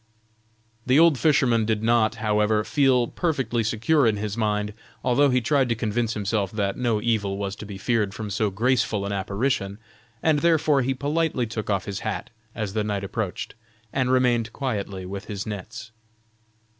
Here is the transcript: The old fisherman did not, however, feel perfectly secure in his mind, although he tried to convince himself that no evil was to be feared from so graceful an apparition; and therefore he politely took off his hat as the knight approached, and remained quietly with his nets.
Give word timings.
The 0.83 0.97
old 0.97 1.19
fisherman 1.19 1.63
did 1.63 1.83
not, 1.83 2.15
however, 2.15 2.63
feel 2.63 3.05
perfectly 3.07 3.63
secure 3.63 4.07
in 4.07 4.17
his 4.17 4.35
mind, 4.35 4.73
although 5.03 5.29
he 5.29 5.41
tried 5.41 5.69
to 5.69 5.75
convince 5.75 6.15
himself 6.15 6.51
that 6.53 6.75
no 6.75 6.99
evil 6.99 7.37
was 7.37 7.55
to 7.57 7.67
be 7.67 7.77
feared 7.77 8.11
from 8.11 8.31
so 8.31 8.49
graceful 8.49 9.05
an 9.05 9.11
apparition; 9.11 9.77
and 10.23 10.39
therefore 10.39 10.81
he 10.81 10.95
politely 10.95 11.45
took 11.45 11.69
off 11.69 11.85
his 11.85 11.99
hat 11.99 12.31
as 12.55 12.73
the 12.73 12.83
knight 12.83 13.03
approached, 13.03 13.53
and 13.93 14.11
remained 14.11 14.51
quietly 14.53 15.05
with 15.05 15.25
his 15.25 15.45
nets. 15.45 15.91